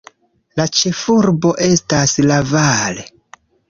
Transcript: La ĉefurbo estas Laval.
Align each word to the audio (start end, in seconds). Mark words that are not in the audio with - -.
La 0.59 0.65
ĉefurbo 0.77 1.53
estas 1.69 2.19
Laval. 2.29 3.09